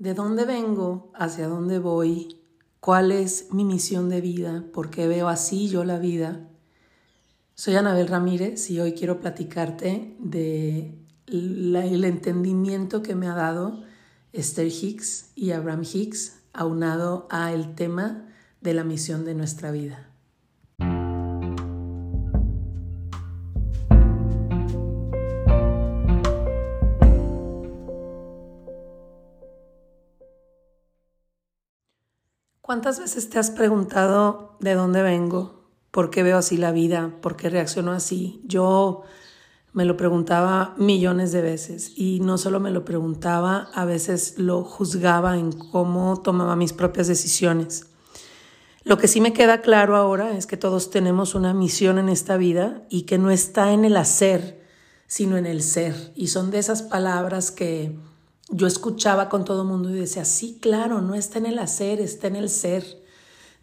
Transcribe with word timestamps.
de 0.00 0.14
dónde 0.14 0.46
vengo, 0.46 1.12
hacia 1.14 1.46
dónde 1.46 1.78
voy, 1.78 2.40
cuál 2.80 3.12
es 3.12 3.52
mi 3.52 3.66
misión 3.66 4.08
de 4.08 4.22
vida, 4.22 4.64
por 4.72 4.88
qué 4.88 5.06
veo 5.06 5.28
así 5.28 5.68
yo 5.68 5.84
la 5.84 5.98
vida. 5.98 6.48
Soy 7.54 7.76
Anabel 7.76 8.08
Ramírez 8.08 8.70
y 8.70 8.80
hoy 8.80 8.94
quiero 8.94 9.20
platicarte 9.20 10.16
de 10.18 10.98
el 11.26 12.04
entendimiento 12.04 13.02
que 13.02 13.14
me 13.14 13.28
ha 13.28 13.34
dado 13.34 13.84
Esther 14.32 14.68
Hicks 14.68 15.32
y 15.34 15.50
Abraham 15.50 15.82
Hicks 15.82 16.38
aunado 16.54 17.28
a 17.30 17.52
el 17.52 17.74
tema 17.74 18.26
de 18.62 18.72
la 18.72 18.84
misión 18.84 19.26
de 19.26 19.34
nuestra 19.34 19.70
vida. 19.70 20.09
¿Cuántas 32.70 33.00
veces 33.00 33.28
te 33.28 33.40
has 33.40 33.50
preguntado 33.50 34.54
de 34.60 34.74
dónde 34.74 35.02
vengo? 35.02 35.64
¿Por 35.90 36.08
qué 36.08 36.22
veo 36.22 36.38
así 36.38 36.56
la 36.56 36.70
vida? 36.70 37.16
¿Por 37.20 37.34
qué 37.34 37.50
reacciono 37.50 37.90
así? 37.90 38.40
Yo 38.44 39.02
me 39.72 39.84
lo 39.84 39.96
preguntaba 39.96 40.76
millones 40.78 41.32
de 41.32 41.42
veces 41.42 41.92
y 41.96 42.20
no 42.20 42.38
solo 42.38 42.60
me 42.60 42.70
lo 42.70 42.84
preguntaba, 42.84 43.70
a 43.74 43.84
veces 43.86 44.34
lo 44.38 44.62
juzgaba 44.62 45.36
en 45.36 45.50
cómo 45.50 46.22
tomaba 46.22 46.54
mis 46.54 46.72
propias 46.72 47.08
decisiones. 47.08 47.86
Lo 48.84 48.98
que 48.98 49.08
sí 49.08 49.20
me 49.20 49.32
queda 49.32 49.62
claro 49.62 49.96
ahora 49.96 50.36
es 50.36 50.46
que 50.46 50.56
todos 50.56 50.90
tenemos 50.90 51.34
una 51.34 51.52
misión 51.52 51.98
en 51.98 52.08
esta 52.08 52.36
vida 52.36 52.84
y 52.88 53.02
que 53.02 53.18
no 53.18 53.32
está 53.32 53.72
en 53.72 53.84
el 53.84 53.96
hacer, 53.96 54.64
sino 55.08 55.36
en 55.36 55.46
el 55.46 55.64
ser. 55.64 56.12
Y 56.14 56.28
son 56.28 56.52
de 56.52 56.60
esas 56.60 56.82
palabras 56.82 57.50
que 57.50 57.98
yo 58.50 58.66
escuchaba 58.66 59.28
con 59.28 59.44
todo 59.44 59.62
el 59.62 59.68
mundo 59.68 59.90
y 59.90 59.94
decía, 59.94 60.24
sí, 60.24 60.58
claro, 60.60 61.00
no 61.00 61.14
está 61.14 61.38
en 61.38 61.46
el 61.46 61.58
hacer, 61.58 62.00
está 62.00 62.26
en 62.26 62.36
el 62.36 62.48
ser. 62.48 62.84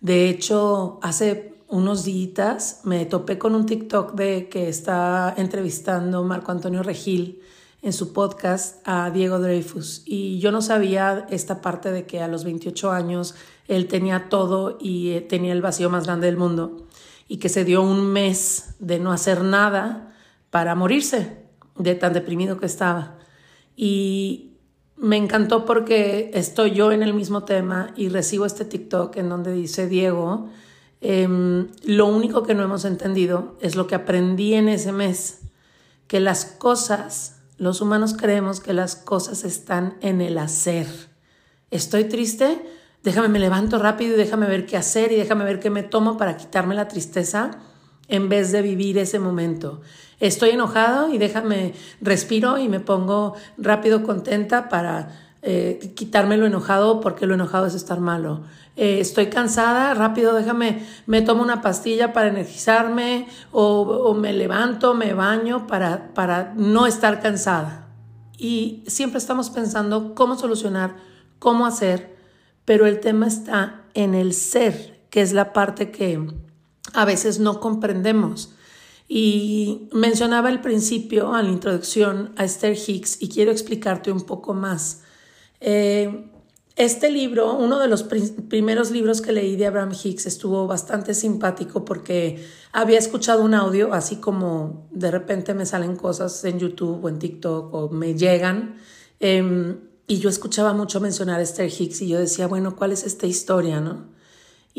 De 0.01 0.29
hecho, 0.29 0.99
hace 1.01 1.55
unos 1.67 2.05
días 2.05 2.81
me 2.83 3.05
topé 3.05 3.37
con 3.37 3.55
un 3.55 3.65
TikTok 3.65 4.13
de 4.13 4.47
que 4.49 4.69
está 4.69 5.33
entrevistando 5.37 6.23
Marco 6.23 6.51
Antonio 6.51 6.83
Regil 6.83 7.41
en 7.81 7.93
su 7.93 8.13
podcast 8.13 8.77
a 8.87 9.11
Diego 9.11 9.39
Dreyfus 9.39 10.01
y 10.05 10.39
yo 10.39 10.51
no 10.51 10.61
sabía 10.61 11.27
esta 11.29 11.61
parte 11.61 11.91
de 11.91 12.05
que 12.05 12.21
a 12.21 12.27
los 12.27 12.43
28 12.43 12.91
años 12.91 13.35
él 13.67 13.87
tenía 13.87 14.29
todo 14.29 14.77
y 14.79 15.11
eh, 15.11 15.21
tenía 15.21 15.53
el 15.53 15.61
vacío 15.61 15.89
más 15.89 16.05
grande 16.05 16.27
del 16.27 16.37
mundo 16.37 16.87
y 17.27 17.37
que 17.37 17.49
se 17.49 17.65
dio 17.65 17.81
un 17.81 18.07
mes 18.07 18.75
de 18.79 18.99
no 18.99 19.11
hacer 19.11 19.43
nada 19.43 20.15
para 20.49 20.75
morirse 20.75 21.37
de 21.77 21.95
tan 21.95 22.13
deprimido 22.13 22.57
que 22.57 22.65
estaba. 22.65 23.17
Y, 23.75 24.46
me 24.97 25.15
encantó 25.15 25.65
porque 25.65 26.31
estoy 26.33 26.71
yo 26.71 26.91
en 26.91 27.03
el 27.03 27.13
mismo 27.13 27.43
tema 27.43 27.93
y 27.95 28.09
recibo 28.09 28.45
este 28.45 28.65
TikTok 28.65 29.15
en 29.17 29.29
donde 29.29 29.53
dice 29.53 29.87
Diego, 29.87 30.49
em, 31.01 31.67
lo 31.83 32.07
único 32.07 32.43
que 32.43 32.55
no 32.55 32.63
hemos 32.63 32.83
entendido 32.83 33.55
es 33.61 33.75
lo 33.75 33.85
que 33.85 33.95
aprendí 33.95 34.55
en 34.55 34.67
ese 34.69 34.91
mes, 34.91 35.41
que 36.07 36.19
las 36.19 36.45
cosas, 36.45 37.41
los 37.57 37.81
humanos 37.81 38.15
creemos 38.17 38.59
que 38.59 38.73
las 38.73 38.95
cosas 38.95 39.43
están 39.43 39.97
en 40.01 40.21
el 40.21 40.37
hacer. 40.39 40.87
Estoy 41.69 42.05
triste, 42.05 42.59
déjame 43.03 43.27
me 43.27 43.39
levanto 43.39 43.77
rápido 43.77 44.15
y 44.15 44.17
déjame 44.17 44.47
ver 44.47 44.65
qué 44.65 44.77
hacer 44.77 45.11
y 45.11 45.15
déjame 45.15 45.43
ver 45.43 45.59
qué 45.59 45.69
me 45.69 45.83
tomo 45.83 46.17
para 46.17 46.37
quitarme 46.37 46.73
la 46.73 46.87
tristeza 46.87 47.59
en 48.07 48.29
vez 48.29 48.51
de 48.51 48.61
vivir 48.61 48.97
ese 48.97 49.19
momento. 49.19 49.81
Estoy 50.19 50.51
enojado 50.51 51.13
y 51.13 51.17
déjame, 51.17 51.73
respiro 52.01 52.57
y 52.57 52.69
me 52.69 52.79
pongo 52.79 53.35
rápido 53.57 54.03
contenta 54.03 54.69
para 54.69 55.15
eh, 55.43 55.93
quitarme 55.95 56.37
lo 56.37 56.45
enojado 56.45 56.99
porque 56.99 57.27
lo 57.27 57.35
enojado 57.35 57.67
es 57.67 57.75
estar 57.75 57.99
malo. 57.99 58.41
Eh, 58.75 58.99
estoy 58.99 59.27
cansada, 59.27 59.93
rápido 59.93 60.33
déjame, 60.33 60.85
me 61.05 61.21
tomo 61.21 61.43
una 61.43 61.61
pastilla 61.61 62.13
para 62.13 62.29
energizarme 62.29 63.27
o, 63.51 63.81
o 63.81 64.13
me 64.13 64.33
levanto, 64.33 64.93
me 64.93 65.13
baño 65.13 65.67
para, 65.67 66.13
para 66.13 66.53
no 66.55 66.87
estar 66.87 67.21
cansada. 67.21 67.87
Y 68.37 68.83
siempre 68.87 69.17
estamos 69.17 69.49
pensando 69.49 70.13
cómo 70.13 70.35
solucionar, 70.35 70.95
cómo 71.39 71.65
hacer, 71.65 72.17
pero 72.65 72.85
el 72.85 72.99
tema 72.99 73.27
está 73.27 73.83
en 73.93 74.13
el 74.13 74.33
ser, 74.33 74.99
que 75.09 75.21
es 75.21 75.33
la 75.33 75.53
parte 75.53 75.89
que 75.91 76.19
a 76.93 77.05
veces 77.05 77.39
no 77.39 77.59
comprendemos. 77.59 78.53
Y 79.07 79.87
mencionaba 79.93 80.49
al 80.49 80.61
principio, 80.61 81.33
a 81.33 81.41
la 81.41 81.49
introducción, 81.49 82.33
a 82.35 82.43
Esther 82.43 82.77
Hicks 82.77 83.21
y 83.21 83.29
quiero 83.29 83.51
explicarte 83.51 84.11
un 84.11 84.21
poco 84.21 84.53
más. 84.53 85.03
Eh, 85.61 86.29
este 86.77 87.09
libro, 87.09 87.55
uno 87.55 87.79
de 87.79 87.87
los 87.87 88.03
primeros 88.03 88.91
libros 88.91 89.21
que 89.21 89.31
leí 89.31 89.55
de 89.55 89.65
Abraham 89.65 89.93
Hicks, 89.93 90.27
estuvo 90.27 90.67
bastante 90.67 91.15
simpático 91.15 91.83
porque 91.83 92.45
había 92.71 92.99
escuchado 92.99 93.43
un 93.43 93.55
audio, 93.55 93.93
así 93.93 94.17
como 94.17 94.87
de 94.91 95.09
repente 95.09 95.55
me 95.55 95.65
salen 95.65 95.95
cosas 95.95 96.43
en 96.45 96.59
YouTube 96.59 97.03
o 97.03 97.09
en 97.09 97.17
TikTok 97.17 97.73
o 97.73 97.89
me 97.89 98.13
llegan. 98.13 98.75
Em, 99.19 99.79
y 100.05 100.19
yo 100.19 100.29
escuchaba 100.29 100.73
mucho 100.73 101.01
mencionar 101.01 101.39
a 101.39 101.43
Esther 101.43 101.71
Hicks 101.71 102.03
y 102.03 102.09
yo 102.09 102.19
decía, 102.19 102.45
bueno, 102.47 102.75
¿cuál 102.75 102.91
es 102.91 103.05
esta 103.05 103.25
historia? 103.25 103.81
¿no? 103.81 104.05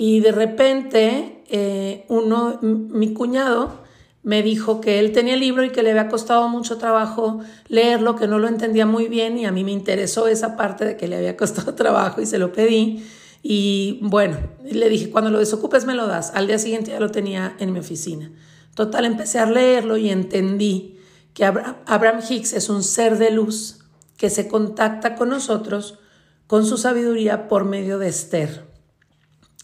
Y 0.00 0.20
de 0.20 0.30
repente, 0.30 1.42
eh, 1.48 2.04
uno, 2.06 2.60
mi 2.62 3.14
cuñado 3.14 3.82
me 4.22 4.44
dijo 4.44 4.80
que 4.80 5.00
él 5.00 5.10
tenía 5.10 5.34
el 5.34 5.40
libro 5.40 5.64
y 5.64 5.70
que 5.70 5.82
le 5.82 5.90
había 5.90 6.08
costado 6.08 6.48
mucho 6.48 6.78
trabajo 6.78 7.40
leerlo, 7.66 8.14
que 8.14 8.28
no 8.28 8.38
lo 8.38 8.46
entendía 8.46 8.86
muy 8.86 9.08
bien 9.08 9.36
y 9.38 9.44
a 9.44 9.50
mí 9.50 9.64
me 9.64 9.72
interesó 9.72 10.28
esa 10.28 10.56
parte 10.56 10.84
de 10.84 10.96
que 10.96 11.08
le 11.08 11.16
había 11.16 11.36
costado 11.36 11.74
trabajo 11.74 12.20
y 12.20 12.26
se 12.26 12.38
lo 12.38 12.52
pedí. 12.52 13.04
Y 13.42 13.98
bueno, 14.00 14.36
le 14.70 14.88
dije, 14.88 15.10
cuando 15.10 15.30
lo 15.30 15.40
desocupes 15.40 15.84
me 15.84 15.96
lo 15.96 16.06
das. 16.06 16.30
Al 16.32 16.46
día 16.46 16.60
siguiente 16.60 16.92
ya 16.92 17.00
lo 17.00 17.10
tenía 17.10 17.56
en 17.58 17.72
mi 17.72 17.80
oficina. 17.80 18.30
Total, 18.76 19.04
empecé 19.04 19.40
a 19.40 19.50
leerlo 19.50 19.96
y 19.96 20.10
entendí 20.10 20.96
que 21.34 21.44
Abraham 21.44 22.20
Hicks 22.20 22.52
es 22.52 22.68
un 22.68 22.84
ser 22.84 23.18
de 23.18 23.32
luz 23.32 23.80
que 24.16 24.30
se 24.30 24.46
contacta 24.46 25.16
con 25.16 25.30
nosotros 25.30 25.98
con 26.46 26.64
su 26.64 26.76
sabiduría 26.76 27.48
por 27.48 27.64
medio 27.64 27.98
de 27.98 28.06
Esther 28.06 28.67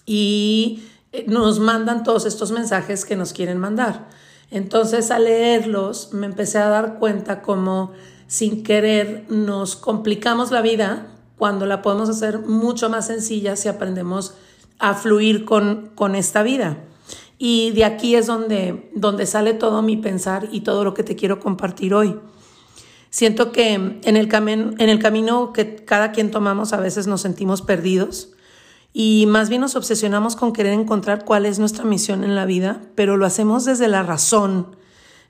y 0.07 0.83
eh, 1.13 1.25
nos 1.29 1.61
mandan 1.61 2.03
todos 2.03 2.27
estos 2.27 2.51
mensajes 2.51 3.05
que 3.05 3.17
nos 3.17 3.33
quieren 3.33 3.59
mandar. 3.59 4.09
Entonces 4.51 5.11
al 5.11 5.25
leerlos 5.25 6.13
me 6.13 6.27
empecé 6.27 6.59
a 6.59 6.69
dar 6.69 6.99
cuenta 6.99 7.43
como 7.43 7.93
sin 8.27 8.63
querer 8.63 9.25
nos 9.29 9.77
complicamos 9.77 10.51
la 10.51 10.63
vida 10.63 11.09
cuando 11.39 11.67
la 11.67 11.83
podemos 11.83 12.09
hacer 12.09 12.41
mucho 12.41 12.89
más 12.89 13.07
sencilla 13.07 13.57
si 13.57 13.69
aprendemos 13.69 14.35
a 14.79 14.95
fluir 14.95 15.45
con, 15.45 15.91
con 15.95 16.15
esta 16.15 16.43
vida. 16.43 16.79
Y 17.39 17.73
de 17.73 17.85
aquí 17.85 18.15
es 18.15 18.27
donde, 18.27 18.91
donde 18.95 19.27
sale 19.27 19.55
todo 19.55 19.83
mi 19.83 19.97
pensar 19.97 20.49
y 20.53 20.61
todo 20.61 20.85
lo 20.85 20.95
que 20.95 21.03
te 21.03 21.17
quiero 21.17 21.41
compartir 21.41 21.95
hoy. 21.95 22.17
Siento 23.11 23.53
que 23.53 23.75
en 23.75 24.17
el, 24.17 24.29
en 24.33 24.89
el 24.89 24.99
camino 24.99 25.53
que 25.53 25.77
cada 25.85 26.13
quien 26.13 26.31
tomamos 26.31 26.73
a 26.73 26.81
veces 26.81 27.07
nos 27.07 27.21
sentimos 27.21 27.63
perdidos 27.63 28.31
y 28.97 29.27
más 29.27 29.49
bien 29.49 29.61
nos 29.61 29.75
obsesionamos 29.75 30.37
con 30.37 30.53
querer 30.53 30.73
encontrar 30.73 31.25
cuál 31.25 31.47
es 31.47 31.59
nuestra 31.59 31.85
misión 31.85 32.23
en 32.23 32.37
la 32.37 32.47
vida, 32.47 32.81
pero 32.95 33.17
lo 33.17 33.27
hacemos 33.27 33.65
desde 33.65 33.89
la 33.89 34.05
razón, 34.05 34.77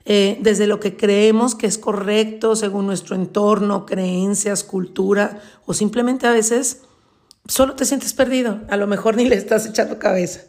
eh, 0.05 0.37
desde 0.39 0.67
lo 0.67 0.79
que 0.79 0.95
creemos 0.95 1.55
que 1.55 1.65
es 1.65 1.79
correcto 1.79 2.55
según 2.55 2.85
nuestro 2.85 3.15
entorno, 3.15 3.87
creencias, 3.87 4.63
cultura, 4.63 5.41
o 5.65 5.73
simplemente 5.73 6.27
a 6.27 6.31
veces 6.31 6.83
solo 7.47 7.73
te 7.73 7.85
sientes 7.85 8.13
perdido, 8.13 8.61
a 8.69 8.77
lo 8.77 8.85
mejor 8.85 9.17
ni 9.17 9.25
le 9.25 9.35
estás 9.35 9.65
echando 9.65 9.97
cabeza. 9.97 10.41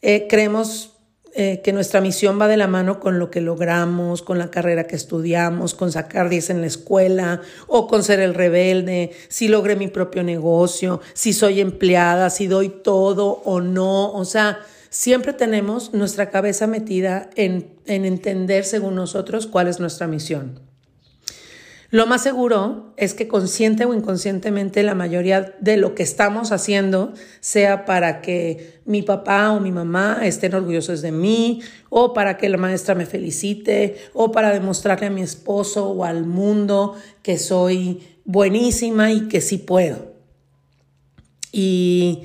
Eh, 0.00 0.26
creemos 0.26 0.94
eh, 1.34 1.60
que 1.62 1.72
nuestra 1.72 2.00
misión 2.00 2.40
va 2.40 2.48
de 2.48 2.56
la 2.56 2.66
mano 2.66 3.00
con 3.00 3.18
lo 3.18 3.30
que 3.30 3.40
logramos, 3.40 4.22
con 4.22 4.38
la 4.38 4.50
carrera 4.50 4.86
que 4.86 4.96
estudiamos, 4.96 5.74
con 5.74 5.92
sacar 5.92 6.28
10 6.28 6.50
en 6.50 6.60
la 6.62 6.66
escuela 6.66 7.42
o 7.66 7.86
con 7.86 8.02
ser 8.02 8.20
el 8.20 8.34
rebelde, 8.34 9.12
si 9.28 9.48
logré 9.48 9.76
mi 9.76 9.88
propio 9.88 10.22
negocio, 10.22 11.00
si 11.12 11.32
soy 11.32 11.60
empleada, 11.60 12.30
si 12.30 12.46
doy 12.46 12.68
todo 12.68 13.42
o 13.44 13.60
no. 13.60 14.12
O 14.12 14.24
sea, 14.24 14.60
siempre 14.90 15.32
tenemos 15.32 15.92
nuestra 15.92 16.30
cabeza 16.30 16.66
metida 16.66 17.30
en, 17.36 17.70
en 17.86 18.04
entender 18.04 18.64
según 18.64 18.94
nosotros 18.94 19.46
cuál 19.46 19.68
es 19.68 19.80
nuestra 19.80 20.06
misión. 20.06 20.67
Lo 21.90 22.06
más 22.06 22.22
seguro 22.22 22.92
es 22.98 23.14
que 23.14 23.28
consciente 23.28 23.86
o 23.86 23.94
inconscientemente 23.94 24.82
la 24.82 24.94
mayoría 24.94 25.54
de 25.58 25.78
lo 25.78 25.94
que 25.94 26.02
estamos 26.02 26.52
haciendo 26.52 27.14
sea 27.40 27.86
para 27.86 28.20
que 28.20 28.80
mi 28.84 29.00
papá 29.00 29.52
o 29.52 29.60
mi 29.60 29.72
mamá 29.72 30.20
estén 30.22 30.54
orgullosos 30.54 31.00
de 31.00 31.12
mí, 31.12 31.62
o 31.88 32.12
para 32.12 32.36
que 32.36 32.50
la 32.50 32.58
maestra 32.58 32.94
me 32.94 33.06
felicite, 33.06 33.96
o 34.12 34.32
para 34.32 34.52
demostrarle 34.52 35.06
a 35.06 35.10
mi 35.10 35.22
esposo 35.22 35.88
o 35.88 36.04
al 36.04 36.26
mundo 36.26 36.94
que 37.22 37.38
soy 37.38 38.02
buenísima 38.26 39.10
y 39.10 39.26
que 39.28 39.40
sí 39.40 39.56
puedo. 39.56 40.12
Y 41.52 42.24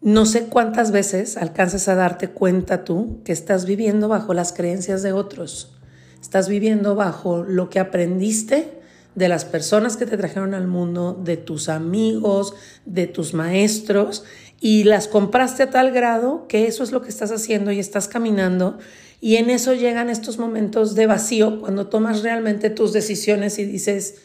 no 0.00 0.26
sé 0.26 0.46
cuántas 0.46 0.90
veces 0.90 1.36
alcanzas 1.36 1.86
a 1.86 1.94
darte 1.94 2.30
cuenta 2.30 2.82
tú 2.82 3.20
que 3.24 3.30
estás 3.30 3.66
viviendo 3.66 4.08
bajo 4.08 4.34
las 4.34 4.52
creencias 4.52 5.02
de 5.04 5.12
otros, 5.12 5.76
estás 6.20 6.48
viviendo 6.48 6.96
bajo 6.96 7.44
lo 7.44 7.70
que 7.70 7.78
aprendiste 7.78 8.79
de 9.14 9.28
las 9.28 9.44
personas 9.44 9.96
que 9.96 10.06
te 10.06 10.16
trajeron 10.16 10.54
al 10.54 10.66
mundo, 10.66 11.20
de 11.22 11.36
tus 11.36 11.68
amigos, 11.68 12.54
de 12.86 13.06
tus 13.06 13.34
maestros, 13.34 14.24
y 14.60 14.84
las 14.84 15.08
compraste 15.08 15.64
a 15.64 15.70
tal 15.70 15.90
grado 15.90 16.46
que 16.46 16.66
eso 16.66 16.84
es 16.84 16.92
lo 16.92 17.02
que 17.02 17.08
estás 17.08 17.32
haciendo 17.32 17.72
y 17.72 17.78
estás 17.78 18.08
caminando. 18.08 18.78
Y 19.20 19.36
en 19.36 19.50
eso 19.50 19.74
llegan 19.74 20.10
estos 20.10 20.38
momentos 20.38 20.94
de 20.94 21.06
vacío 21.06 21.60
cuando 21.60 21.88
tomas 21.88 22.22
realmente 22.22 22.70
tus 22.70 22.92
decisiones 22.92 23.58
y 23.58 23.64
dices, 23.64 24.16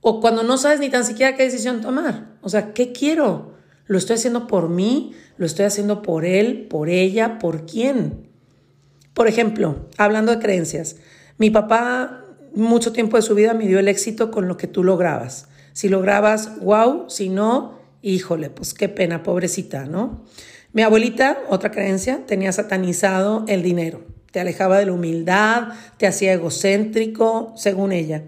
o 0.00 0.20
cuando 0.20 0.42
no 0.42 0.58
sabes 0.58 0.80
ni 0.80 0.90
tan 0.90 1.04
siquiera 1.04 1.36
qué 1.36 1.44
decisión 1.44 1.80
tomar. 1.80 2.36
O 2.40 2.48
sea, 2.48 2.72
¿qué 2.72 2.92
quiero? 2.92 3.54
¿Lo 3.86 3.98
estoy 3.98 4.16
haciendo 4.16 4.46
por 4.46 4.68
mí? 4.68 5.12
¿Lo 5.36 5.46
estoy 5.46 5.66
haciendo 5.66 6.02
por 6.02 6.24
él, 6.24 6.66
por 6.68 6.88
ella, 6.88 7.38
por 7.38 7.66
quién? 7.66 8.28
Por 9.12 9.28
ejemplo, 9.28 9.88
hablando 9.96 10.32
de 10.32 10.40
creencias, 10.40 10.96
mi 11.38 11.50
papá 11.50 12.23
mucho 12.54 12.92
tiempo 12.92 13.16
de 13.16 13.22
su 13.22 13.34
vida 13.34 13.54
midió 13.54 13.78
el 13.78 13.88
éxito 13.88 14.30
con 14.30 14.48
lo 14.48 14.56
que 14.56 14.66
tú 14.66 14.84
lograbas. 14.84 15.48
Si 15.72 15.88
lograbas, 15.88 16.60
wow, 16.60 17.06
si 17.08 17.28
no, 17.28 17.78
híjole, 18.02 18.50
pues 18.50 18.74
qué 18.74 18.88
pena, 18.88 19.22
pobrecita, 19.22 19.86
¿no? 19.86 20.24
Mi 20.72 20.82
abuelita, 20.82 21.38
otra 21.48 21.70
creencia, 21.70 22.26
tenía 22.26 22.52
satanizado 22.52 23.44
el 23.48 23.62
dinero. 23.62 24.02
Te 24.30 24.40
alejaba 24.40 24.78
de 24.78 24.86
la 24.86 24.92
humildad, 24.92 25.68
te 25.98 26.06
hacía 26.06 26.32
egocéntrico, 26.32 27.52
según 27.56 27.92
ella. 27.92 28.24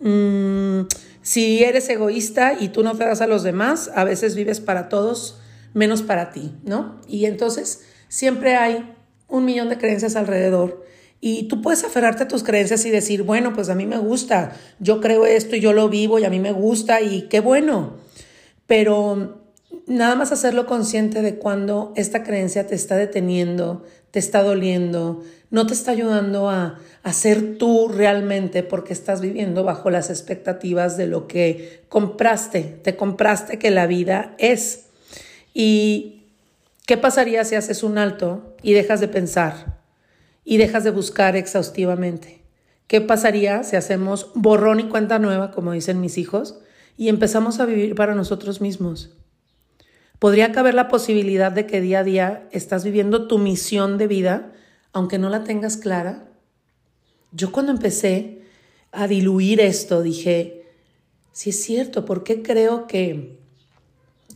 Mm, 0.00 0.82
si 1.22 1.62
eres 1.62 1.88
egoísta 1.88 2.54
y 2.58 2.68
tú 2.68 2.82
no 2.82 2.96
te 2.96 3.04
das 3.04 3.20
a 3.20 3.26
los 3.26 3.42
demás, 3.42 3.90
a 3.94 4.04
veces 4.04 4.34
vives 4.34 4.60
para 4.60 4.88
todos 4.88 5.38
menos 5.74 6.02
para 6.02 6.30
ti, 6.30 6.54
¿no? 6.64 7.00
Y 7.06 7.26
entonces 7.26 7.82
siempre 8.08 8.56
hay 8.56 8.92
un 9.28 9.44
millón 9.44 9.68
de 9.68 9.78
creencias 9.78 10.16
alrededor 10.16 10.84
y 11.20 11.44
tú 11.44 11.62
puedes 11.62 11.84
aferrarte 11.84 12.24
a 12.24 12.28
tus 12.28 12.44
creencias 12.44 12.84
y 12.84 12.90
decir, 12.90 13.22
bueno, 13.22 13.52
pues 13.52 13.68
a 13.68 13.74
mí 13.74 13.86
me 13.86 13.98
gusta, 13.98 14.52
yo 14.78 15.00
creo 15.00 15.26
esto 15.26 15.56
y 15.56 15.60
yo 15.60 15.72
lo 15.72 15.88
vivo 15.88 16.18
y 16.18 16.24
a 16.24 16.30
mí 16.30 16.38
me 16.38 16.52
gusta 16.52 17.00
y 17.00 17.22
qué 17.22 17.40
bueno. 17.40 17.94
Pero 18.66 19.40
nada 19.86 20.14
más 20.14 20.30
hacerlo 20.30 20.66
consciente 20.66 21.22
de 21.22 21.36
cuando 21.36 21.92
esta 21.96 22.22
creencia 22.22 22.66
te 22.66 22.76
está 22.76 22.96
deteniendo, 22.96 23.84
te 24.12 24.20
está 24.20 24.42
doliendo, 24.42 25.24
no 25.50 25.66
te 25.66 25.72
está 25.72 25.90
ayudando 25.90 26.50
a, 26.50 26.78
a 27.02 27.12
ser 27.12 27.58
tú 27.58 27.88
realmente 27.88 28.62
porque 28.62 28.92
estás 28.92 29.20
viviendo 29.20 29.64
bajo 29.64 29.90
las 29.90 30.10
expectativas 30.10 30.96
de 30.96 31.08
lo 31.08 31.26
que 31.26 31.82
compraste, 31.88 32.62
te 32.82 32.94
compraste 32.96 33.58
que 33.58 33.72
la 33.72 33.86
vida 33.86 34.34
es. 34.38 34.84
¿Y 35.52 36.26
qué 36.86 36.96
pasaría 36.96 37.44
si 37.44 37.56
haces 37.56 37.82
un 37.82 37.98
alto 37.98 38.54
y 38.62 38.74
dejas 38.74 39.00
de 39.00 39.08
pensar? 39.08 39.77
Y 40.50 40.56
dejas 40.56 40.82
de 40.82 40.90
buscar 40.90 41.36
exhaustivamente. 41.36 42.40
¿Qué 42.86 43.02
pasaría 43.02 43.64
si 43.64 43.76
hacemos 43.76 44.30
borrón 44.34 44.80
y 44.80 44.84
cuenta 44.84 45.18
nueva, 45.18 45.50
como 45.50 45.72
dicen 45.72 46.00
mis 46.00 46.16
hijos, 46.16 46.58
y 46.96 47.10
empezamos 47.10 47.60
a 47.60 47.66
vivir 47.66 47.94
para 47.94 48.14
nosotros 48.14 48.62
mismos? 48.62 49.10
Podría 50.18 50.50
caber 50.50 50.72
la 50.72 50.88
posibilidad 50.88 51.52
de 51.52 51.66
que 51.66 51.82
día 51.82 51.98
a 51.98 52.04
día 52.04 52.48
estás 52.50 52.82
viviendo 52.82 53.28
tu 53.28 53.36
misión 53.36 53.98
de 53.98 54.06
vida, 54.06 54.54
aunque 54.94 55.18
no 55.18 55.28
la 55.28 55.44
tengas 55.44 55.76
clara. 55.76 56.30
Yo 57.30 57.52
cuando 57.52 57.70
empecé 57.70 58.40
a 58.90 59.06
diluir 59.06 59.60
esto 59.60 60.00
dije, 60.00 60.64
si 61.32 61.50
es 61.50 61.62
cierto, 61.62 62.06
¿por 62.06 62.24
qué 62.24 62.40
creo 62.40 62.86
que, 62.86 63.38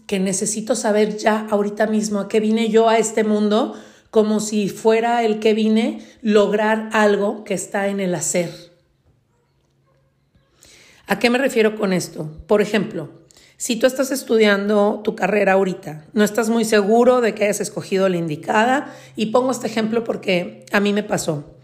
que 0.06 0.20
necesito 0.20 0.74
saber 0.74 1.16
ya 1.16 1.46
ahorita 1.50 1.86
mismo 1.86 2.20
a 2.20 2.28
qué 2.28 2.38
vine 2.38 2.68
yo 2.68 2.90
a 2.90 2.98
este 2.98 3.24
mundo? 3.24 3.76
Como 4.12 4.40
si 4.40 4.68
fuera 4.68 5.24
el 5.24 5.40
que 5.40 5.54
vine 5.54 6.02
lograr 6.20 6.90
algo 6.92 7.44
que 7.44 7.54
está 7.54 7.88
en 7.88 7.98
el 7.98 8.14
hacer. 8.14 8.52
¿A 11.06 11.18
qué 11.18 11.30
me 11.30 11.38
refiero 11.38 11.76
con 11.76 11.94
esto? 11.94 12.30
Por 12.46 12.60
ejemplo, 12.60 13.08
si 13.56 13.76
tú 13.76 13.86
estás 13.86 14.10
estudiando 14.10 15.00
tu 15.02 15.16
carrera 15.16 15.54
ahorita, 15.54 16.04
no 16.12 16.24
estás 16.24 16.50
muy 16.50 16.66
seguro 16.66 17.22
de 17.22 17.34
que 17.34 17.44
hayas 17.44 17.62
escogido 17.62 18.06
la 18.10 18.18
indicada, 18.18 18.94
y 19.16 19.26
pongo 19.26 19.50
este 19.50 19.66
ejemplo 19.66 20.04
porque 20.04 20.66
a 20.72 20.80
mí 20.80 20.92
me 20.92 21.02
pasó. 21.02 21.56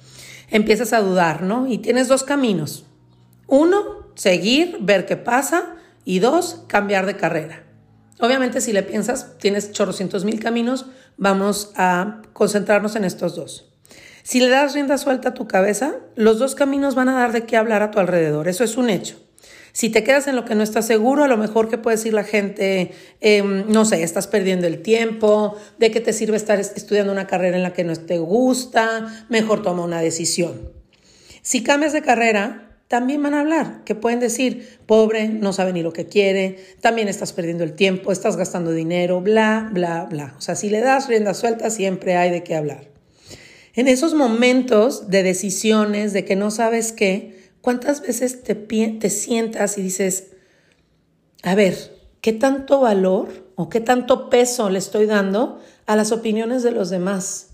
Empiezas 0.48 0.94
a 0.94 1.02
dudar, 1.02 1.42
¿no? 1.42 1.66
Y 1.66 1.76
tienes 1.76 2.08
dos 2.08 2.24
caminos. 2.24 2.86
Uno, 3.46 4.06
seguir, 4.14 4.78
ver 4.80 5.04
qué 5.04 5.18
pasa, 5.18 5.76
y 6.06 6.20
dos, 6.20 6.62
cambiar 6.66 7.04
de 7.04 7.18
carrera. 7.18 7.64
Obviamente, 8.20 8.62
si 8.62 8.72
le 8.72 8.82
piensas, 8.82 9.36
tienes 9.36 9.70
chorrocientos 9.72 10.24
mil 10.24 10.40
caminos, 10.40 10.86
vamos 11.18 11.72
a 11.76 12.22
concentrarnos 12.32 12.96
en 12.96 13.04
estos 13.04 13.36
dos. 13.36 13.70
Si 14.22 14.40
le 14.40 14.48
das 14.48 14.74
rienda 14.74 14.98
suelta 14.98 15.30
a 15.30 15.34
tu 15.34 15.46
cabeza, 15.46 15.96
los 16.14 16.38
dos 16.38 16.54
caminos 16.54 16.94
van 16.94 17.08
a 17.08 17.18
dar 17.18 17.32
de 17.32 17.44
qué 17.44 17.56
hablar 17.56 17.82
a 17.82 17.90
tu 17.90 17.98
alrededor. 17.98 18.48
Eso 18.48 18.64
es 18.64 18.76
un 18.76 18.88
hecho. 18.88 19.16
Si 19.72 19.90
te 19.90 20.02
quedas 20.02 20.26
en 20.26 20.36
lo 20.36 20.44
que 20.44 20.54
no 20.54 20.62
estás 20.62 20.86
seguro, 20.86 21.24
a 21.24 21.28
lo 21.28 21.36
mejor 21.36 21.68
que 21.68 21.78
puede 21.78 21.96
decir 21.96 22.12
la 22.12 22.24
gente, 22.24 22.92
em, 23.20 23.64
no 23.68 23.84
sé, 23.84 24.02
estás 24.02 24.26
perdiendo 24.26 24.66
el 24.66 24.82
tiempo, 24.82 25.56
de 25.78 25.90
qué 25.90 26.00
te 26.00 26.12
sirve 26.12 26.36
estar 26.36 26.58
estudiando 26.58 27.12
una 27.12 27.26
carrera 27.26 27.56
en 27.56 27.62
la 27.62 27.72
que 27.72 27.84
no 27.84 27.94
te 27.94 28.18
gusta, 28.18 29.06
mejor 29.28 29.62
toma 29.62 29.84
una 29.84 30.00
decisión. 30.00 30.72
Si 31.42 31.62
cambias 31.62 31.92
de 31.92 32.02
carrera, 32.02 32.67
también 32.88 33.22
van 33.22 33.34
a 33.34 33.40
hablar, 33.40 33.84
que 33.84 33.94
pueden 33.94 34.18
decir, 34.18 34.80
pobre, 34.86 35.28
no 35.28 35.52
sabe 35.52 35.74
ni 35.74 35.82
lo 35.82 35.92
que 35.92 36.06
quiere, 36.06 36.58
también 36.80 37.08
estás 37.08 37.34
perdiendo 37.34 37.62
el 37.62 37.74
tiempo, 37.74 38.10
estás 38.10 38.36
gastando 38.36 38.72
dinero, 38.72 39.20
bla, 39.20 39.68
bla, 39.72 40.06
bla. 40.06 40.34
O 40.38 40.40
sea, 40.40 40.56
si 40.56 40.70
le 40.70 40.80
das 40.80 41.06
rienda 41.06 41.34
suelta, 41.34 41.68
siempre 41.68 42.16
hay 42.16 42.30
de 42.30 42.42
qué 42.42 42.56
hablar. 42.56 42.88
En 43.74 43.88
esos 43.88 44.14
momentos 44.14 45.10
de 45.10 45.22
decisiones, 45.22 46.14
de 46.14 46.24
que 46.24 46.34
no 46.34 46.50
sabes 46.50 46.92
qué, 46.92 47.52
¿cuántas 47.60 48.00
veces 48.00 48.42
te, 48.42 48.54
te 48.54 49.10
sientas 49.10 49.76
y 49.76 49.82
dices, 49.82 50.28
a 51.42 51.54
ver, 51.54 51.76
¿qué 52.22 52.32
tanto 52.32 52.80
valor 52.80 53.52
o 53.54 53.68
qué 53.68 53.80
tanto 53.80 54.30
peso 54.30 54.70
le 54.70 54.78
estoy 54.78 55.04
dando 55.04 55.60
a 55.84 55.94
las 55.94 56.10
opiniones 56.10 56.62
de 56.62 56.72
los 56.72 56.88
demás? 56.88 57.50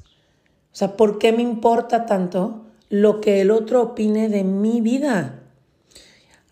O 0.72 0.76
sea, 0.76 0.96
¿por 0.96 1.18
qué 1.18 1.32
me 1.32 1.42
importa 1.42 2.06
tanto 2.06 2.63
lo 3.00 3.20
que 3.20 3.40
el 3.40 3.50
otro 3.50 3.82
opine 3.82 4.28
de 4.28 4.44
mi 4.44 4.80
vida. 4.80 5.42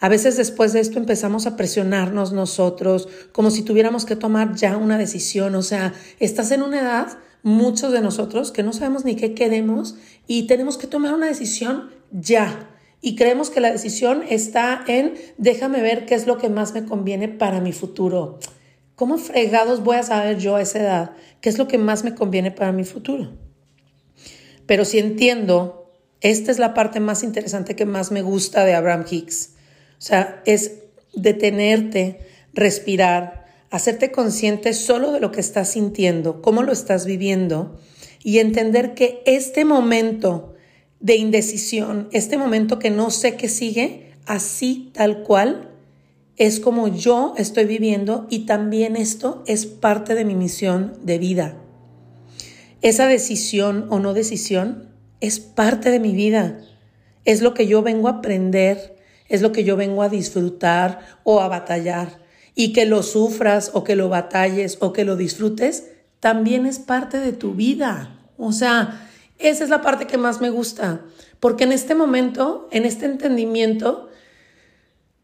A 0.00 0.08
veces 0.08 0.36
después 0.36 0.72
de 0.72 0.80
esto 0.80 0.98
empezamos 0.98 1.46
a 1.46 1.56
presionarnos 1.56 2.32
nosotros 2.32 3.08
como 3.30 3.52
si 3.52 3.62
tuviéramos 3.62 4.04
que 4.04 4.16
tomar 4.16 4.56
ya 4.56 4.76
una 4.76 4.98
decisión. 4.98 5.54
O 5.54 5.62
sea, 5.62 5.94
estás 6.18 6.50
en 6.50 6.62
una 6.62 6.80
edad, 6.80 7.18
muchos 7.44 7.92
de 7.92 8.00
nosotros, 8.00 8.50
que 8.50 8.64
no 8.64 8.72
sabemos 8.72 9.04
ni 9.04 9.14
qué 9.14 9.34
queremos 9.34 9.94
y 10.26 10.48
tenemos 10.48 10.78
que 10.78 10.88
tomar 10.88 11.14
una 11.14 11.28
decisión 11.28 11.90
ya. 12.10 12.70
Y 13.00 13.14
creemos 13.14 13.48
que 13.48 13.60
la 13.60 13.70
decisión 13.70 14.24
está 14.28 14.84
en 14.88 15.14
déjame 15.38 15.80
ver 15.80 16.06
qué 16.06 16.16
es 16.16 16.26
lo 16.26 16.38
que 16.38 16.48
más 16.48 16.74
me 16.74 16.84
conviene 16.84 17.28
para 17.28 17.60
mi 17.60 17.72
futuro. 17.72 18.40
¿Cómo 18.96 19.16
fregados 19.16 19.84
voy 19.84 19.96
a 19.96 20.02
saber 20.02 20.38
yo 20.38 20.56
a 20.56 20.62
esa 20.62 20.80
edad 20.80 21.11
qué 21.40 21.49
es 21.49 21.58
lo 21.58 21.68
que 21.68 21.78
más 21.78 22.02
me 22.02 22.16
conviene 22.16 22.50
para 22.50 22.72
mi 22.72 22.82
futuro? 22.82 23.30
Pero 24.66 24.84
si 24.84 24.99
entiendo 24.99 25.81
esta 26.23 26.52
es 26.52 26.59
la 26.59 26.73
parte 26.73 27.00
más 27.00 27.23
interesante 27.25 27.76
que 27.76 27.85
más 27.85 28.12
me 28.12 28.23
gusta 28.23 28.64
de 28.64 28.75
Abraham 28.75 29.05
Hicks. 29.11 29.50
O 29.99 30.02
sea, 30.02 30.41
es 30.47 30.73
detenerte, 31.14 32.21
respirar, 32.55 33.47
hacerte 33.71 34.12
consciente 34.12 34.73
solo 34.73 35.12
de 35.12 35.21
lo 35.21 35.33
que 35.33 35.41
estás 35.41 35.71
sintiendo, 35.71 36.41
cómo 36.41 36.62
lo 36.62 36.73
estás 36.73 37.07
viviendo 37.07 37.79
y 38.23 38.38
entender 38.38 38.95
que 38.95 39.23
este 39.26 39.64
momento 39.64 40.55
de 41.00 41.17
indecisión, 41.17 42.09
este 42.12 42.38
momento 42.38 42.79
que 42.79 42.91
no 42.91 43.11
sé 43.11 43.35
qué 43.35 43.49
sigue, 43.49 44.14
así 44.25 44.91
tal 44.95 45.25
cual, 45.25 45.71
es 46.37 46.61
como 46.61 46.88
yo 46.88 47.35
estoy 47.37 47.64
viviendo 47.64 48.26
y 48.31 48.47
también 48.47 48.95
esto 48.95 49.43
es 49.47 49.67
parte 49.67 50.14
de 50.14 50.25
mi 50.25 50.37
misión 50.37 50.93
de 51.02 51.19
vida. 51.19 51.57
Esa 52.81 53.07
decisión 53.07 53.87
o 53.91 53.99
no 53.99 54.14
decisión 54.14 54.91
es 55.23 55.38
parte 55.38 55.93
de 55.93 56.00
mi 56.00 56.12
vida, 56.14 56.59
es 57.25 57.43
lo 57.43 57.55
que 57.55 57.69
yo 57.69 57.81
vengo 57.81 58.09
a 58.09 58.19
aprender, 58.19 58.97
es 59.29 59.41
lo 59.41 59.52
que 59.52 59.62
yo 59.62 59.76
vengo 59.76 60.02
a 60.02 60.09
disfrutar 60.09 60.99
o 61.23 61.41
a 61.41 61.47
batallar. 61.47 62.21
Y 62.57 62.73
que 62.73 62.87
lo 62.87 63.05
sufras 63.05 63.71
o 63.73 63.85
que 63.85 63.95
lo 63.95 64.09
batalles 64.09 64.79
o 64.81 64.93
que 64.93 65.05
lo 65.05 65.14
disfrutes, 65.14 65.91
también 66.19 66.67
es 66.67 66.81
parte 66.81 67.19
de 67.19 67.33
tu 67.33 67.55
vida. 67.55 68.19
O 68.37 68.50
sea, 68.50 69.09
esa 69.38 69.62
es 69.62 69.71
la 69.71 69.81
parte 69.81 70.09
que 70.09 70.19
más 70.19 70.41
me 70.41 70.50
gusta, 70.50 71.02
porque 71.38 71.64
en 71.64 71.73
este 71.73 71.95
momento, 71.95 72.69
en 72.73 72.85
este 72.85 73.07
entendimiento, 73.07 74.11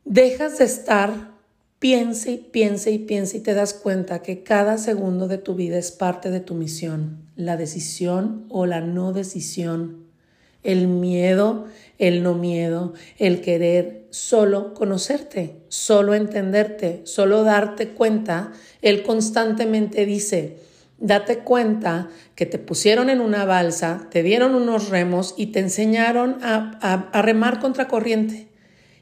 dejas 0.05 0.59
de 0.59 0.65
estar, 0.65 1.38
piense 1.79 2.33
y 2.33 2.39
piense 2.39 2.91
y 2.91 2.99
piense 2.99 3.39
y 3.39 3.41
te 3.41 3.55
das 3.55 3.75
cuenta 3.75 4.23
que 4.23 4.43
cada 4.43 4.79
segundo 4.79 5.29
de 5.29 5.39
tu 5.39 5.55
vida 5.55 5.79
es 5.79 5.93
parte 5.93 6.31
de 6.31 6.41
tu 6.41 6.55
misión 6.55 7.29
la 7.39 7.57
decisión 7.57 8.45
o 8.51 8.67
la 8.67 8.81
no 8.83 9.13
decisión, 9.15 10.09
el 10.65 10.89
miedo, 10.89 11.67
el 11.99 12.25
no 12.25 12.35
miedo, 12.35 12.95
el 13.17 13.41
querer 13.41 14.07
solo 14.11 14.75
conocerte, 14.75 15.63
solo 15.69 16.15
entenderte, 16.15 17.03
solo 17.05 17.45
darte 17.45 17.91
cuenta. 17.91 18.53
Él 18.83 19.05
constantemente 19.05 20.05
dice, 20.05 20.57
date 20.99 21.39
cuenta 21.39 22.09
que 22.35 22.45
te 22.45 22.59
pusieron 22.59 23.09
en 23.09 23.21
una 23.21 23.45
balsa, 23.45 24.09
te 24.11 24.25
dieron 24.25 24.57
unos 24.57 24.89
remos 24.89 25.35
y 25.37 25.47
te 25.47 25.61
enseñaron 25.61 26.39
a, 26.43 27.09
a, 27.13 27.23
remar 27.23 27.61
contra 27.61 27.87
corriente. 27.87 28.48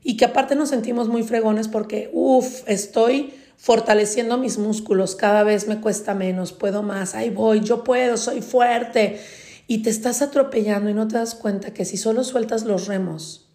Y 0.08 0.16
que 0.16 0.24
aparte 0.24 0.54
nos 0.54 0.68
sentimos 0.68 1.08
muy 1.08 1.24
fregones 1.24 1.66
porque, 1.66 2.10
uff, 2.12 2.62
estoy 2.68 3.34
fortaleciendo 3.56 4.38
mis 4.38 4.56
músculos, 4.56 5.16
cada 5.16 5.42
vez 5.42 5.66
me 5.66 5.80
cuesta 5.80 6.14
menos, 6.14 6.52
puedo 6.52 6.84
más, 6.84 7.16
ahí 7.16 7.28
voy, 7.28 7.58
yo 7.58 7.82
puedo, 7.82 8.16
soy 8.16 8.40
fuerte. 8.40 9.18
Y 9.66 9.82
te 9.82 9.90
estás 9.90 10.22
atropellando 10.22 10.88
y 10.88 10.94
no 10.94 11.08
te 11.08 11.16
das 11.16 11.34
cuenta 11.34 11.74
que 11.74 11.84
si 11.84 11.96
solo 11.96 12.22
sueltas 12.22 12.62
los 12.62 12.86
remos 12.86 13.50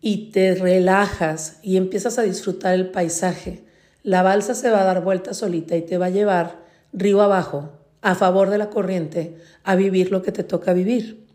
y 0.00 0.30
te 0.30 0.54
relajas 0.54 1.58
y 1.62 1.76
empiezas 1.76 2.18
a 2.18 2.22
disfrutar 2.22 2.72
el 2.72 2.90
paisaje, 2.90 3.62
la 4.02 4.22
balsa 4.22 4.54
se 4.54 4.70
va 4.70 4.80
a 4.80 4.84
dar 4.84 5.04
vuelta 5.04 5.34
solita 5.34 5.76
y 5.76 5.82
te 5.82 5.98
va 5.98 6.06
a 6.06 6.10
llevar 6.10 6.64
río 6.94 7.20
abajo, 7.20 7.72
a 8.00 8.14
favor 8.14 8.48
de 8.48 8.56
la 8.56 8.70
corriente, 8.70 9.36
a 9.64 9.76
vivir 9.76 10.10
lo 10.10 10.22
que 10.22 10.32
te 10.32 10.44
toca 10.44 10.72
vivir. 10.72 11.26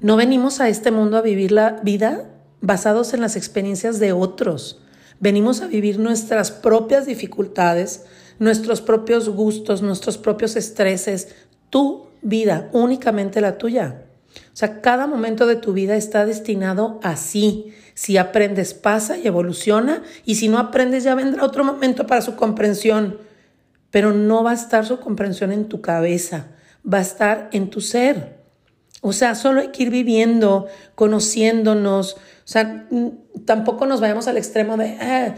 No 0.00 0.16
venimos 0.16 0.60
a 0.60 0.70
este 0.70 0.90
mundo 0.90 1.18
a 1.18 1.20
vivir 1.20 1.52
la 1.52 1.80
vida 1.82 2.36
basados 2.60 3.14
en 3.14 3.20
las 3.20 3.36
experiencias 3.36 3.98
de 3.98 4.12
otros. 4.12 4.80
Venimos 5.20 5.62
a 5.62 5.66
vivir 5.66 5.98
nuestras 5.98 6.50
propias 6.50 7.06
dificultades, 7.06 8.04
nuestros 8.38 8.80
propios 8.80 9.28
gustos, 9.28 9.82
nuestros 9.82 10.18
propios 10.18 10.56
estreses, 10.56 11.34
tu 11.70 12.06
vida, 12.22 12.68
únicamente 12.72 13.40
la 13.40 13.58
tuya. 13.58 14.04
O 14.52 14.56
sea, 14.58 14.80
cada 14.80 15.06
momento 15.06 15.46
de 15.46 15.56
tu 15.56 15.72
vida 15.72 15.96
está 15.96 16.26
destinado 16.26 17.00
así. 17.02 17.72
Si 17.94 18.16
aprendes, 18.16 18.74
pasa 18.74 19.16
y 19.16 19.26
evoluciona, 19.26 20.02
y 20.24 20.36
si 20.36 20.48
no 20.48 20.58
aprendes, 20.58 21.04
ya 21.04 21.14
vendrá 21.14 21.44
otro 21.44 21.64
momento 21.64 22.06
para 22.06 22.22
su 22.22 22.36
comprensión. 22.36 23.18
Pero 23.90 24.12
no 24.12 24.44
va 24.44 24.52
a 24.52 24.54
estar 24.54 24.84
su 24.86 25.00
comprensión 25.00 25.50
en 25.50 25.68
tu 25.68 25.80
cabeza, 25.80 26.48
va 26.90 26.98
a 26.98 27.02
estar 27.02 27.48
en 27.52 27.70
tu 27.70 27.80
ser. 27.80 28.38
O 29.00 29.12
sea, 29.12 29.34
solo 29.34 29.60
hay 29.60 29.68
que 29.68 29.84
ir 29.84 29.90
viviendo, 29.90 30.66
conociéndonos. 30.94 32.16
O 32.48 32.50
sea, 32.50 32.88
tampoco 33.44 33.84
nos 33.84 34.00
vayamos 34.00 34.26
al 34.26 34.38
extremo 34.38 34.78
de, 34.78 34.96
ah, 35.02 35.34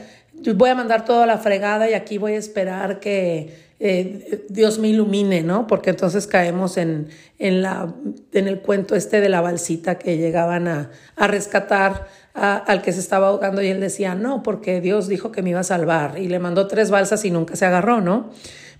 voy 0.54 0.70
a 0.70 0.76
mandar 0.76 1.04
todo 1.04 1.24
a 1.24 1.26
la 1.26 1.38
fregada 1.38 1.90
y 1.90 1.94
aquí 1.94 2.18
voy 2.18 2.34
a 2.34 2.38
esperar 2.38 3.00
que 3.00 3.52
eh, 3.80 4.46
Dios 4.48 4.78
me 4.78 4.86
ilumine, 4.86 5.42
¿no? 5.42 5.66
Porque 5.66 5.90
entonces 5.90 6.28
caemos 6.28 6.76
en, 6.76 7.08
en, 7.40 7.62
la, 7.62 7.92
en 8.30 8.46
el 8.46 8.60
cuento 8.60 8.94
este 8.94 9.20
de 9.20 9.28
la 9.28 9.40
balsita 9.40 9.98
que 9.98 10.18
llegaban 10.18 10.68
a, 10.68 10.92
a 11.16 11.26
rescatar 11.26 12.06
al 12.32 12.80
que 12.80 12.92
se 12.92 13.00
estaba 13.00 13.26
ahogando 13.26 13.60
y 13.60 13.66
él 13.66 13.80
decía, 13.80 14.14
no, 14.14 14.44
porque 14.44 14.80
Dios 14.80 15.08
dijo 15.08 15.32
que 15.32 15.42
me 15.42 15.50
iba 15.50 15.60
a 15.60 15.64
salvar 15.64 16.16
y 16.16 16.28
le 16.28 16.38
mandó 16.38 16.68
tres 16.68 16.92
balsas 16.92 17.24
y 17.24 17.32
nunca 17.32 17.56
se 17.56 17.66
agarró, 17.66 18.00
¿no? 18.00 18.30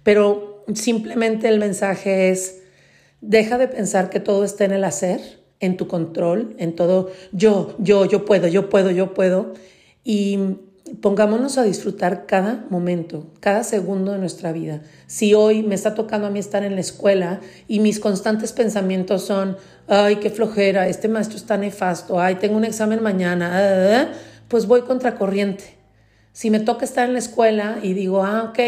Pero 0.04 0.64
simplemente 0.72 1.48
el 1.48 1.58
mensaje 1.58 2.30
es, 2.30 2.60
Deja 3.20 3.58
de 3.58 3.68
pensar 3.68 4.08
que 4.08 4.18
todo 4.18 4.44
está 4.44 4.64
en 4.64 4.72
el 4.72 4.84
hacer, 4.84 5.39
en 5.60 5.76
tu 5.76 5.86
control, 5.86 6.54
en 6.58 6.74
todo 6.74 7.10
yo, 7.32 7.74
yo, 7.78 8.06
yo 8.06 8.24
puedo, 8.24 8.48
yo 8.48 8.68
puedo, 8.68 8.90
yo 8.90 9.14
puedo. 9.14 9.52
Y 10.02 10.56
pongámonos 11.00 11.58
a 11.58 11.62
disfrutar 11.62 12.26
cada 12.26 12.66
momento, 12.70 13.26
cada 13.40 13.62
segundo 13.62 14.12
de 14.12 14.18
nuestra 14.18 14.52
vida. 14.52 14.82
Si 15.06 15.34
hoy 15.34 15.62
me 15.62 15.74
está 15.74 15.94
tocando 15.94 16.26
a 16.26 16.30
mí 16.30 16.38
estar 16.38 16.64
en 16.64 16.74
la 16.74 16.80
escuela 16.80 17.40
y 17.68 17.80
mis 17.80 18.00
constantes 18.00 18.52
pensamientos 18.52 19.22
son, 19.22 19.56
ay, 19.86 20.16
qué 20.16 20.30
flojera, 20.30 20.88
este 20.88 21.08
maestro 21.08 21.36
está 21.36 21.56
nefasto, 21.56 22.18
ay, 22.18 22.36
tengo 22.36 22.56
un 22.56 22.64
examen 22.64 23.02
mañana, 23.02 23.50
ah, 23.52 23.60
ah, 23.60 24.02
ah", 24.02 24.14
pues 24.48 24.66
voy 24.66 24.82
contracorriente. 24.82 25.78
Si 26.32 26.50
me 26.50 26.60
toca 26.60 26.84
estar 26.84 27.06
en 27.06 27.12
la 27.12 27.18
escuela 27.18 27.78
y 27.82 27.92
digo, 27.92 28.24
ah, 28.24 28.50
ok, 28.50 28.58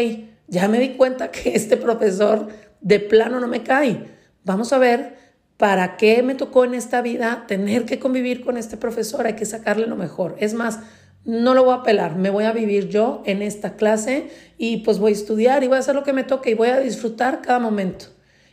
ya 0.47 0.67
me 0.67 0.79
di 0.79 0.89
cuenta 0.89 1.31
que 1.31 1.55
este 1.55 1.77
profesor 1.77 2.47
de 2.81 2.99
plano 2.99 3.39
no 3.39 3.47
me 3.47 3.63
cae, 3.63 4.13
Vamos 4.45 4.73
a 4.73 4.77
ver 4.77 5.22
para 5.57 5.97
qué 5.97 6.23
me 6.23 6.35
tocó 6.35 6.65
en 6.65 6.73
esta 6.73 7.01
vida 7.01 7.45
tener 7.47 7.85
que 7.85 7.99
convivir 7.99 8.43
con 8.43 8.57
este 8.57 8.77
profesor. 8.77 9.25
Hay 9.25 9.35
que 9.35 9.45
sacarle 9.45 9.87
lo 9.87 9.95
mejor. 9.95 10.35
Es 10.39 10.53
más, 10.53 10.79
no 11.25 11.53
lo 11.53 11.63
voy 11.63 11.75
a 11.75 11.83
pelar, 11.83 12.17
me 12.17 12.29
voy 12.29 12.43
a 12.43 12.51
vivir 12.51 12.89
yo 12.89 13.23
en 13.25 13.41
esta 13.41 13.75
clase 13.75 14.29
y 14.57 14.77
pues 14.77 14.99
voy 14.99 15.11
a 15.11 15.15
estudiar 15.15 15.63
y 15.63 15.67
voy 15.67 15.77
a 15.77 15.79
hacer 15.79 15.95
lo 15.95 16.03
que 16.03 16.13
me 16.13 16.23
toque 16.23 16.51
y 16.51 16.55
voy 16.55 16.69
a 16.69 16.79
disfrutar 16.79 17.41
cada 17.41 17.59
momento. 17.59 18.07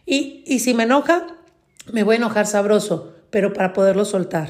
Y, 0.06 0.44
y 0.46 0.60
si 0.60 0.74
me 0.74 0.84
enoja, 0.84 1.26
me 1.92 2.04
voy 2.04 2.14
a 2.14 2.18
enojar 2.18 2.46
sabroso, 2.46 3.14
pero 3.30 3.52
para 3.52 3.72
poderlo 3.72 4.04
soltar. 4.04 4.48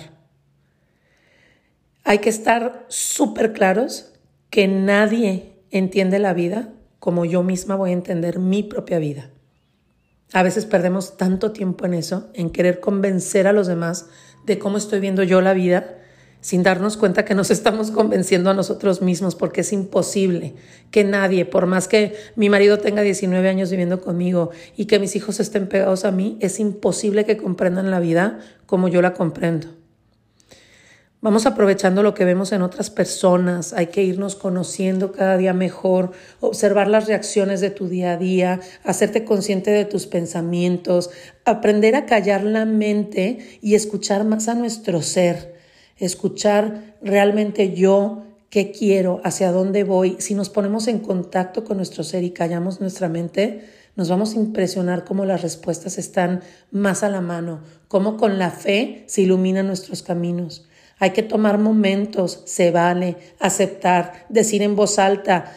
Hay 2.04 2.18
que 2.18 2.30
estar 2.30 2.84
súper 2.88 3.52
claros 3.52 4.12
que 4.50 4.68
nadie 4.68 5.54
entiende 5.70 6.18
la 6.18 6.34
vida 6.34 6.72
como 6.98 7.24
yo 7.24 7.42
misma 7.42 7.76
voy 7.76 7.90
a 7.90 7.94
entender 7.94 8.38
mi 8.38 8.62
propia 8.62 8.98
vida. 8.98 9.30
A 10.32 10.42
veces 10.42 10.64
perdemos 10.64 11.16
tanto 11.16 11.50
tiempo 11.50 11.86
en 11.86 11.94
eso, 11.94 12.28
en 12.34 12.50
querer 12.50 12.80
convencer 12.80 13.46
a 13.46 13.52
los 13.52 13.66
demás 13.66 14.06
de 14.46 14.58
cómo 14.58 14.78
estoy 14.78 15.00
viendo 15.00 15.24
yo 15.24 15.40
la 15.40 15.54
vida, 15.54 15.96
sin 16.40 16.62
darnos 16.62 16.96
cuenta 16.96 17.24
que 17.24 17.34
nos 17.34 17.50
estamos 17.50 17.90
convenciendo 17.90 18.48
a 18.50 18.54
nosotros 18.54 19.02
mismos, 19.02 19.34
porque 19.34 19.62
es 19.62 19.72
imposible 19.72 20.54
que 20.90 21.02
nadie, 21.02 21.44
por 21.46 21.66
más 21.66 21.88
que 21.88 22.14
mi 22.36 22.48
marido 22.48 22.78
tenga 22.78 23.02
19 23.02 23.48
años 23.48 23.70
viviendo 23.70 24.00
conmigo 24.00 24.50
y 24.76 24.86
que 24.86 25.00
mis 25.00 25.16
hijos 25.16 25.40
estén 25.40 25.68
pegados 25.68 26.04
a 26.04 26.12
mí, 26.12 26.38
es 26.40 26.60
imposible 26.60 27.24
que 27.24 27.36
comprendan 27.36 27.90
la 27.90 27.98
vida 27.98 28.38
como 28.66 28.88
yo 28.88 29.02
la 29.02 29.14
comprendo. 29.14 29.79
Vamos 31.22 31.44
aprovechando 31.44 32.02
lo 32.02 32.14
que 32.14 32.24
vemos 32.24 32.50
en 32.52 32.62
otras 32.62 32.88
personas, 32.88 33.74
hay 33.74 33.88
que 33.88 34.02
irnos 34.02 34.36
conociendo 34.36 35.12
cada 35.12 35.36
día 35.36 35.52
mejor, 35.52 36.12
observar 36.40 36.88
las 36.88 37.08
reacciones 37.08 37.60
de 37.60 37.68
tu 37.68 37.88
día 37.88 38.12
a 38.12 38.16
día, 38.16 38.60
hacerte 38.84 39.26
consciente 39.26 39.70
de 39.70 39.84
tus 39.84 40.06
pensamientos, 40.06 41.10
aprender 41.44 41.94
a 41.94 42.06
callar 42.06 42.42
la 42.42 42.64
mente 42.64 43.58
y 43.60 43.74
escuchar 43.74 44.24
más 44.24 44.48
a 44.48 44.54
nuestro 44.54 45.02
ser, 45.02 45.56
escuchar 45.98 46.96
realmente 47.02 47.74
yo 47.74 48.22
qué 48.48 48.72
quiero, 48.72 49.20
hacia 49.22 49.52
dónde 49.52 49.84
voy. 49.84 50.16
Si 50.20 50.34
nos 50.34 50.48
ponemos 50.48 50.88
en 50.88 51.00
contacto 51.00 51.64
con 51.64 51.76
nuestro 51.76 52.02
ser 52.02 52.24
y 52.24 52.30
callamos 52.30 52.80
nuestra 52.80 53.10
mente, 53.10 53.68
nos 53.94 54.08
vamos 54.08 54.32
a 54.32 54.38
impresionar 54.38 55.04
cómo 55.04 55.26
las 55.26 55.42
respuestas 55.42 55.98
están 55.98 56.40
más 56.70 57.02
a 57.02 57.10
la 57.10 57.20
mano, 57.20 57.60
cómo 57.88 58.16
con 58.16 58.38
la 58.38 58.50
fe 58.50 59.04
se 59.06 59.20
iluminan 59.20 59.66
nuestros 59.66 60.02
caminos. 60.02 60.66
Hay 61.00 61.10
que 61.10 61.22
tomar 61.22 61.58
momentos, 61.58 62.42
se 62.44 62.70
vale, 62.70 63.16
aceptar, 63.38 64.26
decir 64.28 64.62
en 64.62 64.76
voz 64.76 64.98
alta, 64.98 65.50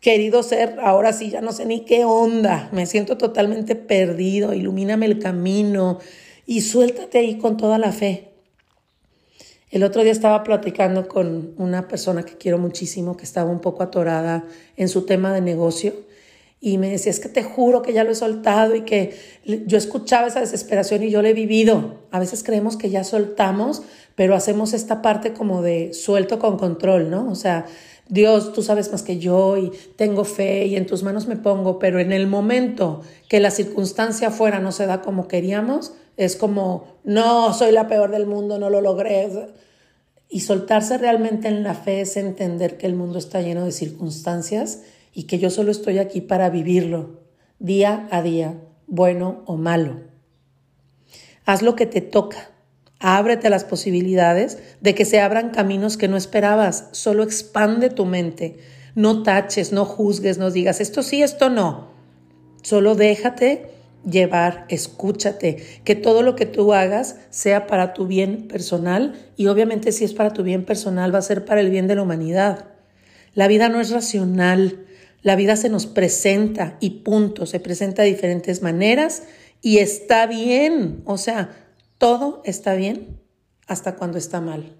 querido 0.00 0.42
ser, 0.42 0.76
ahora 0.80 1.14
sí 1.14 1.30
ya 1.30 1.40
no 1.40 1.52
sé 1.52 1.64
ni 1.64 1.86
qué 1.86 2.04
onda, 2.04 2.68
me 2.70 2.84
siento 2.84 3.16
totalmente 3.16 3.74
perdido, 3.74 4.52
ilumíname 4.52 5.06
el 5.06 5.18
camino 5.18 5.98
y 6.44 6.60
suéltate 6.60 7.18
ahí 7.18 7.38
con 7.38 7.56
toda 7.56 7.78
la 7.78 7.92
fe. 7.92 8.28
El 9.70 9.84
otro 9.84 10.02
día 10.02 10.12
estaba 10.12 10.44
platicando 10.44 11.08
con 11.08 11.54
una 11.56 11.88
persona 11.88 12.24
que 12.24 12.36
quiero 12.36 12.58
muchísimo, 12.58 13.16
que 13.16 13.24
estaba 13.24 13.50
un 13.50 13.60
poco 13.60 13.82
atorada 13.82 14.44
en 14.76 14.88
su 14.88 15.06
tema 15.06 15.32
de 15.32 15.40
negocio 15.40 15.94
y 16.60 16.76
me 16.76 16.90
decía, 16.90 17.10
es 17.10 17.20
que 17.20 17.30
te 17.30 17.42
juro 17.42 17.80
que 17.80 17.94
ya 17.94 18.04
lo 18.04 18.10
he 18.10 18.14
soltado 18.14 18.76
y 18.76 18.82
que 18.82 19.16
yo 19.66 19.78
escuchaba 19.78 20.26
esa 20.26 20.40
desesperación 20.40 21.02
y 21.02 21.10
yo 21.10 21.22
la 21.22 21.30
he 21.30 21.32
vivido. 21.32 22.00
A 22.10 22.18
veces 22.20 22.44
creemos 22.44 22.76
que 22.76 22.90
ya 22.90 23.02
soltamos, 23.02 23.82
pero 24.20 24.34
hacemos 24.34 24.74
esta 24.74 25.00
parte 25.00 25.32
como 25.32 25.62
de 25.62 25.94
suelto 25.94 26.38
con 26.38 26.58
control, 26.58 27.08
¿no? 27.08 27.30
O 27.30 27.34
sea, 27.34 27.64
Dios, 28.06 28.52
tú 28.52 28.60
sabes 28.62 28.92
más 28.92 29.02
que 29.02 29.18
yo 29.18 29.56
y 29.56 29.72
tengo 29.96 30.24
fe 30.24 30.66
y 30.66 30.76
en 30.76 30.84
tus 30.84 31.02
manos 31.02 31.26
me 31.26 31.36
pongo, 31.36 31.78
pero 31.78 31.98
en 32.00 32.12
el 32.12 32.26
momento 32.26 33.00
que 33.30 33.40
la 33.40 33.50
circunstancia 33.50 34.28
afuera 34.28 34.60
no 34.60 34.72
se 34.72 34.84
da 34.84 35.00
como 35.00 35.26
queríamos, 35.26 35.94
es 36.18 36.36
como, 36.36 36.98
no, 37.02 37.54
soy 37.54 37.72
la 37.72 37.88
peor 37.88 38.10
del 38.10 38.26
mundo, 38.26 38.58
no 38.58 38.68
lo 38.68 38.82
logré. 38.82 39.26
Y 40.28 40.40
soltarse 40.40 40.98
realmente 40.98 41.48
en 41.48 41.62
la 41.62 41.72
fe 41.72 42.02
es 42.02 42.18
entender 42.18 42.76
que 42.76 42.86
el 42.86 42.96
mundo 42.96 43.18
está 43.18 43.40
lleno 43.40 43.64
de 43.64 43.72
circunstancias 43.72 44.82
y 45.14 45.22
que 45.22 45.38
yo 45.38 45.48
solo 45.48 45.70
estoy 45.70 45.98
aquí 45.98 46.20
para 46.20 46.50
vivirlo, 46.50 47.20
día 47.58 48.06
a 48.10 48.20
día, 48.20 48.60
bueno 48.86 49.44
o 49.46 49.56
malo. 49.56 50.00
Haz 51.46 51.62
lo 51.62 51.74
que 51.74 51.86
te 51.86 52.02
toca. 52.02 52.50
Ábrete 53.00 53.46
a 53.46 53.50
las 53.50 53.64
posibilidades 53.64 54.58
de 54.82 54.94
que 54.94 55.06
se 55.06 55.20
abran 55.20 55.50
caminos 55.50 55.96
que 55.96 56.06
no 56.06 56.18
esperabas. 56.18 56.88
Solo 56.92 57.22
expande 57.22 57.88
tu 57.88 58.04
mente. 58.04 58.58
No 58.94 59.22
taches, 59.22 59.72
no 59.72 59.86
juzgues, 59.86 60.36
no 60.36 60.50
digas 60.50 60.80
esto 60.80 61.02
sí, 61.02 61.22
esto 61.22 61.48
no. 61.48 61.88
Solo 62.62 62.94
déjate 62.94 63.70
llevar, 64.08 64.66
escúchate, 64.68 65.56
que 65.84 65.94
todo 65.94 66.22
lo 66.22 66.36
que 66.36 66.46
tú 66.46 66.74
hagas 66.74 67.16
sea 67.30 67.66
para 67.66 67.94
tu 67.94 68.06
bien 68.06 68.48
personal 68.48 69.14
y 69.36 69.46
obviamente 69.46 69.92
si 69.92 70.04
es 70.04 70.14
para 70.14 70.32
tu 70.32 70.42
bien 70.42 70.64
personal 70.64 71.14
va 71.14 71.18
a 71.18 71.22
ser 71.22 71.44
para 71.44 71.60
el 71.60 71.70
bien 71.70 71.86
de 71.86 71.94
la 71.94 72.02
humanidad. 72.02 72.66
La 73.34 73.48
vida 73.48 73.68
no 73.68 73.80
es 73.80 73.90
racional, 73.90 74.86
la 75.22 75.36
vida 75.36 75.56
se 75.56 75.68
nos 75.68 75.86
presenta 75.86 76.76
y 76.80 76.90
punto, 77.02 77.46
se 77.46 77.60
presenta 77.60 78.02
de 78.02 78.08
diferentes 78.08 78.62
maneras 78.62 79.22
y 79.62 79.78
está 79.78 80.26
bien, 80.26 81.02
o 81.04 81.18
sea, 81.18 81.50
todo 82.00 82.40
está 82.46 82.72
bien 82.76 83.20
hasta 83.66 83.96
cuando 83.96 84.16
está 84.16 84.40
mal. 84.40 84.74